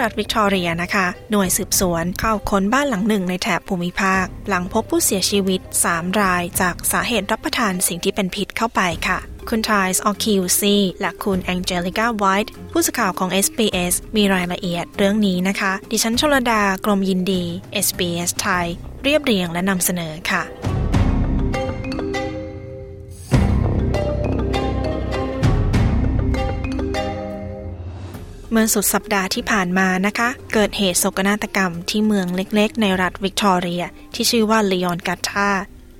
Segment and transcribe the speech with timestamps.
[0.00, 5.60] รัฐวิกตอเรียนะคะ หน่วยสืบสวนเข้าค้นบ้านหลังหนึ่งในแถบภูมิภาค หลังพบผู้เสียชีวิต
[5.90, 9.18] 3 รายจากสาเหตุรับประทานสิ่งที่เป็นพิษเข้าไปค่ะ
[9.48, 17.44] คุณไทส์ออคิวซีและคุณแองเจลิก้าไวท์ผู้สื่อข่าวของ SBS มีรายละเอียดเรื่องนี้นะคะ ดิฉันชลดากรมยินดี
[17.86, 18.66] SBS ไทย
[19.02, 20.42] เรียบเรียงและนำเสนอค่ะ
[28.50, 35.50] เมื่อสุดสัปดาห์ที่ผ่านมานะคะ เกิดเหตุโศกนาฏกรรมที่เมืองเล็กๆ ในรัฐวิกตอเรีย ที่ชื่อว่าลีออนกัตา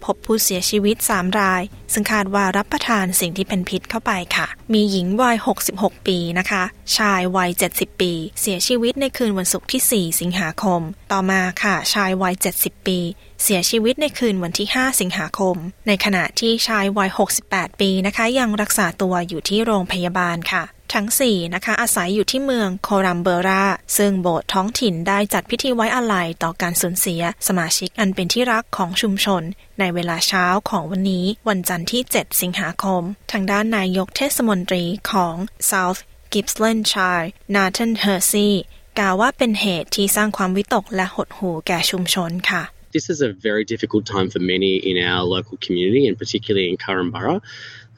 [0.05, 1.63] พบผู้เสียชีวิต 3 ราย
[1.93, 5.37] ซึ่งคาดว่ารับประทานสิ่งที่เป็นพิษเข้าไปค่ะ มีหญิงวัย
[5.71, 6.63] 66 ปีนะคะ
[6.97, 10.81] ชายวัย 70 ปี เสียชีวิตในคืนวันศุกร์ที่ 4 สิงหาคม
[11.13, 12.99] ต่อมาค่ะ ชายวัย 70 ปี
[13.43, 17.11] เสียชีวิตในคืนวันที่ 5 สิงหาคม ในขณะที่ชายวัย
[17.45, 23.65] 68 ปีนะคะ ยังรักษาตัวอยู่ที่โรงพยาบาลค่ะ ทั้ง 4 นะคะ อาศัยอยู่ที่เมืองโครัมเบรา
[23.99, 29.43] ซึ่งโบสถ์ท้องถิ่นได้จัดพิธีไว้อาลัยต่อการสูญเสีย สมาชิกอันเป็นที่รักของชุมชน
[29.79, 35.37] ในเวลาเช้าของวันนี้ วันจันทร์ที่ 7 สิงหาคม ทางด้านนายกเทศมนตรีของ
[35.71, 36.01] South
[36.33, 38.53] Gippslandshire Nathan Hersey
[38.99, 42.63] กล่าวว่าเป็นเหตุที่สร้างความวิตกและหดหู่แก่ชุมชนค่ะ
[42.97, 46.77] This is a very difficult time for many in our local community and particularly in
[46.85, 47.35] Currumbara.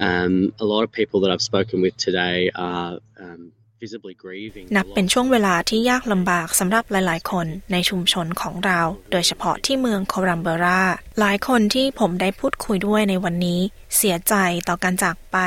[0.09, 0.33] Um,
[0.65, 2.39] a lot of people that I've spoken with today
[2.71, 3.43] are um,
[3.83, 4.65] visibly grieving.
[4.77, 10.83] นับเป็นช่วงเวลาที่ยากลำบากสำหรับหลาย ๆ คนในชุมชนของเรา โดยเฉพาะที่เมืองโครัมเบรา
[11.21, 13.61] หลายคนที่ผมได้พูดคุยด้วยในวันนี้
[13.97, 14.35] เสียใจ
[14.69, 15.39] ต่อการจากไป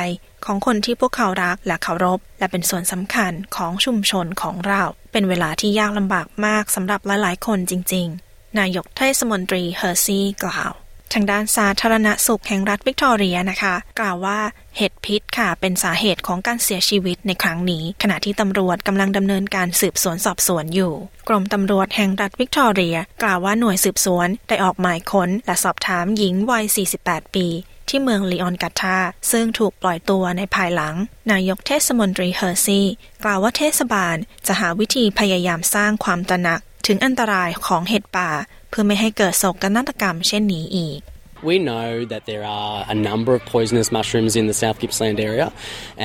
[0.46, 10.72] ของคนที่พวกเขารักและเคารพ และเป็นส่วนสำคัญของชุมชนของเรา เป็นเวลาที่ยากลำบากมากสำหรับหลาย ๆ คนจริง ๆ นายกเทศมนตรีเฮอร์ซีกล่าว
[11.14, 14.40] ทางด้านสาธารณสุขแห่งรัฐวิกตอเรียนะคะ กล่าวว่า
[14.78, 20.94] เห็ดพิษค่ะ เป็นสาเหตุของการเสียชีวิตในครั้งนี้ ขณะที่ตำรวจกำลังดำเนินการสืบสวนสอบสวนอยู่
[21.28, 26.66] กรมตำรวจแห่งรัฐวิกตอเรีย กล่าวว่าหน่วยสืบสวนได้ออกหมายค้น และสอบถามหญิงวัย
[27.02, 27.48] 48 ปี
[27.90, 28.98] ที่เมืองลีออนกัตา
[29.32, 30.96] ซึ่งถูกปล่อยตัวในภายหลัง
[31.32, 32.82] นายกเทศมนตรีเฮอร์ซี
[33.24, 34.16] กล่าวว่าเทศบาล
[34.48, 38.30] จะหาวิธีพยายามสร้างความตระหนัก ถึงอันตรายของเห็ดป่า
[38.70, 41.02] เพื่อไม่ให้เกิดโศกนาฏกรรมเช่นนี้อีก
[41.50, 45.48] We know that there are a number of poisonous mushrooms in the South Gippsland area,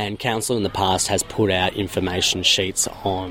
[0.02, 2.82] and Council in the past has put out information sheets
[3.18, 3.28] on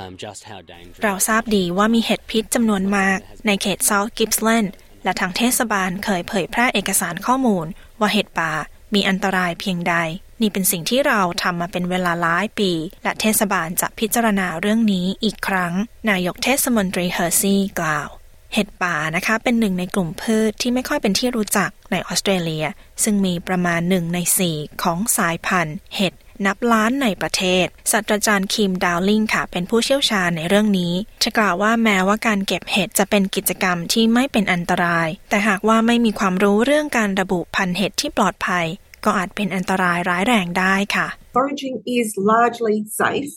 [0.00, 1.02] um, just how dangerous.
[1.04, 4.68] เราทราบดีว่ามีเห็ดพิษจำนวนมากในเขต South Gippsland
[5.04, 7.66] และทางเทศบาลเคยเผยแพร่เอกสารข้อมูล
[8.00, 8.52] ว่าเห็ดป่า
[8.94, 9.94] มีอันตรายเพียงใด
[10.40, 12.70] นี่เป็นสิ่งที่เราทำมาเป็นเวลาหลายปี
[13.02, 15.72] และเทศบาลจะพิจารณาเรื่องนี้อีกครั้ง
[16.10, 18.08] นายกเทศมนตรีเฮอร์ซี่กล่าว
[18.54, 22.66] เห็ดป่านะคะเป็นหนึ่งในกลุ่มพืชที่ไม่ค่อยเป็นที่รู้จักในออสเตรเลีย
[23.02, 26.14] ซึ่งมีประมาณหนึ่งในสี่ของสายพันธุ์ เห็ด
[26.46, 30.92] นับล้านในประเทศศาสตราจารย์คิมดาวลิงค่ะ เป็นผู้เชี่ยวชาญในเรื่องนี้
[31.22, 38.66] จะกล่าวว่าแม้ว่าการเก็บเห็ดจะเป็นกิจกรรมที่ไม่เป็นอันตราย แต่หากว่าไม่มีความรู้เรื่องการระบุพันธุ์เห็ดที่ปลอดภัย
[39.06, 41.06] ก็อาจเป็นอันตรายร้ายแรงได้ค่ะ
[41.36, 43.32] Foraging is largely safe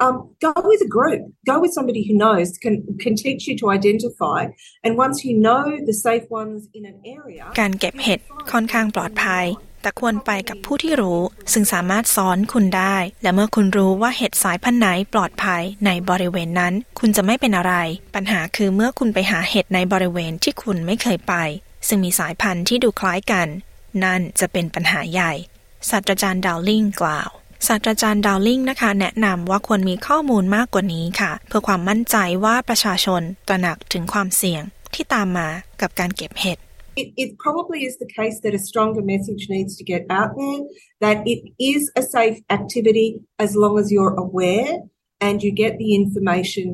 [0.00, 1.20] um, go with a group.
[1.46, 4.46] Go with somebody who knows, can, can teach you to identify.
[4.82, 7.44] And once you know the safe ones in an area...
[7.60, 8.20] การเก็บเห็ด
[8.52, 9.44] ค่อนข้างปลอดภัย
[9.82, 11.20] แต่ควรไปกับผู้ที่รู้
[11.52, 17.74] ซึ่งสามารถสอนคุณได้ และเมื่อคุณรู้ว่าเห็ดสายพันธุ์ไหนปลอดภัยในบริเวณนั้น คุณจะไม่เป็นอะไร
[18.14, 21.34] ปัญหาคือเมื่อคุณไปหาเห็ดในบริเวณที่คุณไม่เคยไป
[21.88, 23.48] ซึ่งมีสายพันธุ์ที่ดูคล้ายกัน
[24.02, 25.32] นั่นจะเป็นปัญหาใหญ่
[25.90, 27.30] ศาสตราจารย์ดาวลิงกล่าว
[27.66, 34.62] ศาสตราจารย์ดาวลิงนะคะ แนะนำว่าควรมีข้อมูลมากกว่านี้ค่ะ เพื่อความมั่นใจว่าประชาชนตระหนักถึงความเสี่ยง
[34.94, 35.48] ที่ตามมา
[35.80, 36.58] กับการเก็บเห็ด
[37.02, 40.60] It, it probably is the case that a stronger message needs to get out there
[41.04, 41.40] that it
[41.72, 43.08] is a safe activity
[43.44, 44.70] as long as you're aware
[45.26, 46.66] and you get the information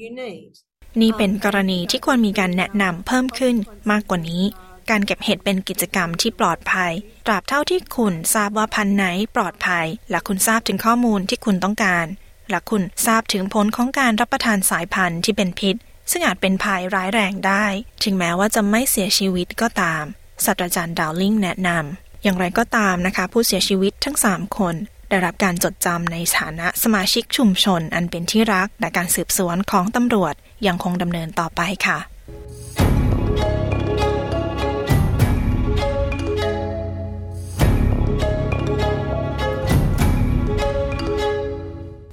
[0.00, 0.52] you need.
[1.00, 3.56] นี่เป็นกรณีที่ควรมีการแนะนำเพิ่มขึ้น
[3.90, 4.42] มากกว่านี้
[4.90, 6.92] การเก็บเห็ดเป็นกิจกรรมที่ปลอดภัย
[7.26, 9.04] ตราบเท่าที่คุณทราบว่าพันธุ์ไหน
[9.36, 12.06] ปลอดภัย และคุณทราบถึงข้อมูลที่คุณต้องการ
[12.50, 15.76] และคุณทราบถึงผลของการรับประทานสายพันธุ์ที่เป็นพิษ
[16.10, 17.66] ซึ่งอาจเป็นภัยร้ายแรงได้
[18.04, 20.04] ถึงแม้ว่าจะไม่เสียชีวิตก็ตาม
[20.44, 24.74] ศาสตราจารย์ดาวลิงแนะนำอย่างไรก็ตามนะคะ ผู้เสียชีวิตทั้ง 3 คน
[25.08, 30.34] ได้รับการจดจำในฐานะสมาชิกชุมชนอันเป็นที่รัก และการสืบสวนของตำรวจ
[30.66, 31.98] ยังคงดำเนินต่อไปค่ะ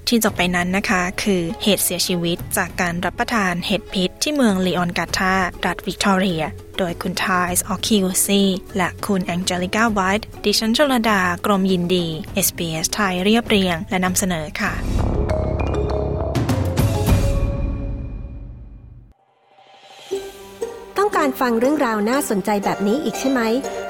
[0.08, 5.34] ที่จบไปนั้นนะคะ คือเหตุเสียชีวิตจากการรับประทานเห็ดพิษที่เมืองลีออนกาตา
[5.66, 6.42] รัฐวิกตอเรีย
[6.78, 8.42] โดยคุณทายส์ออคิวซี
[8.76, 12.06] และคุณแองเจลิก้าไวท์ดิฉันชลดากรมยินดี
[12.46, 14.72] SBS ไทยเรียบเรียง และนำเสนอค่ะ
[20.98, 23.40] ต้องการฟังเรื่องราวน่าสนใจแบบนี้อีกใช่ไหม